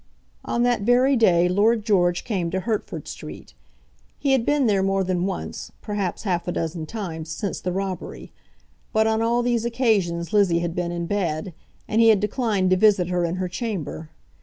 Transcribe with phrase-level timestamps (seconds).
[0.43, 3.53] On that very day Lord George came to Hertford Street.
[4.17, 8.31] He had been there more than once, perhaps half a dozen times, since the robbery;
[8.93, 11.53] but on all these occasions Lizzie had been in bed,
[11.87, 14.09] and he had declined to visit her in her chamber.